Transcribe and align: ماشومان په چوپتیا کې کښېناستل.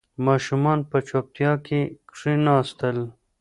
ماشومان 0.25 0.79
په 0.89 0.97
چوپتیا 1.07 1.51
کې 1.65 1.79
کښېناستل. 2.09 2.97